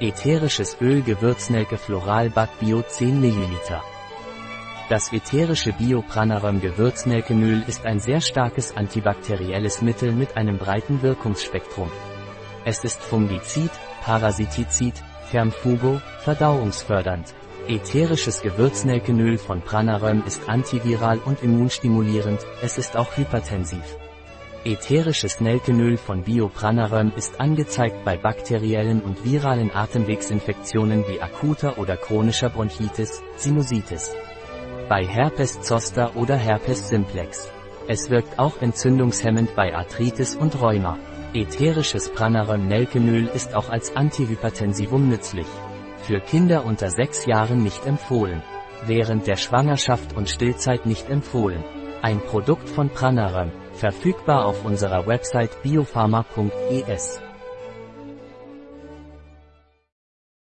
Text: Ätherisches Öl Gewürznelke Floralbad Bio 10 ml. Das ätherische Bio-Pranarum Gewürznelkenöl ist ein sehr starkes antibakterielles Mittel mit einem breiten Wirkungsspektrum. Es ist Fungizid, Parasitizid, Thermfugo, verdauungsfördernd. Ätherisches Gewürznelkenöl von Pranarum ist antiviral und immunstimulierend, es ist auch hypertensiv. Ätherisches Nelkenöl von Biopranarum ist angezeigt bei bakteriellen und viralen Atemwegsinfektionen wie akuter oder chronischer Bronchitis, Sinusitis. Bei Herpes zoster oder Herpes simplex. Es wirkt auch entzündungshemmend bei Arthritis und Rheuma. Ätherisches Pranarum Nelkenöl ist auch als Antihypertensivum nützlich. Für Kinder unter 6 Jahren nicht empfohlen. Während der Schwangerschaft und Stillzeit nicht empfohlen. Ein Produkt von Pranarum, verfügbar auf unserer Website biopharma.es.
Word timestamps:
Ätherisches 0.00 0.76
Öl 0.80 1.02
Gewürznelke 1.02 1.78
Floralbad 1.78 2.58
Bio 2.58 2.82
10 2.82 3.20
ml. 3.20 3.80
Das 4.88 5.12
ätherische 5.12 5.72
Bio-Pranarum 5.72 6.60
Gewürznelkenöl 6.60 7.62
ist 7.68 7.86
ein 7.86 8.00
sehr 8.00 8.20
starkes 8.20 8.76
antibakterielles 8.76 9.82
Mittel 9.82 10.10
mit 10.10 10.36
einem 10.36 10.58
breiten 10.58 11.00
Wirkungsspektrum. 11.00 11.92
Es 12.64 12.82
ist 12.82 13.00
Fungizid, 13.00 13.70
Parasitizid, 14.02 14.94
Thermfugo, 15.30 16.00
verdauungsfördernd. 16.24 17.32
Ätherisches 17.68 18.42
Gewürznelkenöl 18.42 19.38
von 19.38 19.62
Pranarum 19.62 20.24
ist 20.26 20.48
antiviral 20.48 21.18
und 21.24 21.40
immunstimulierend, 21.40 22.40
es 22.62 22.78
ist 22.78 22.96
auch 22.96 23.16
hypertensiv. 23.16 23.96
Ätherisches 24.66 25.42
Nelkenöl 25.42 25.98
von 25.98 26.22
Biopranarum 26.22 27.12
ist 27.16 27.38
angezeigt 27.38 28.02
bei 28.02 28.16
bakteriellen 28.16 29.02
und 29.02 29.22
viralen 29.22 29.70
Atemwegsinfektionen 29.70 31.04
wie 31.06 31.20
akuter 31.20 31.76
oder 31.76 31.98
chronischer 31.98 32.48
Bronchitis, 32.48 33.22
Sinusitis. 33.36 34.14
Bei 34.88 35.04
Herpes 35.04 35.60
zoster 35.60 36.16
oder 36.16 36.36
Herpes 36.36 36.88
simplex. 36.88 37.52
Es 37.88 38.08
wirkt 38.08 38.38
auch 38.38 38.62
entzündungshemmend 38.62 39.54
bei 39.54 39.74
Arthritis 39.74 40.34
und 40.34 40.58
Rheuma. 40.58 40.98
Ätherisches 41.34 42.10
Pranarum 42.10 42.66
Nelkenöl 42.66 43.26
ist 43.26 43.54
auch 43.54 43.68
als 43.68 43.94
Antihypertensivum 43.94 45.10
nützlich. 45.10 45.46
Für 45.98 46.20
Kinder 46.20 46.64
unter 46.64 46.88
6 46.88 47.26
Jahren 47.26 47.62
nicht 47.62 47.84
empfohlen. 47.84 48.42
Während 48.86 49.26
der 49.26 49.36
Schwangerschaft 49.36 50.16
und 50.16 50.30
Stillzeit 50.30 50.86
nicht 50.86 51.10
empfohlen. 51.10 51.62
Ein 52.00 52.20
Produkt 52.20 52.68
von 52.68 52.88
Pranarum, 52.88 53.50
verfügbar 53.74 54.46
auf 54.46 54.64
unserer 54.64 55.06
Website 55.06 55.62
biopharma.es. 55.62 57.20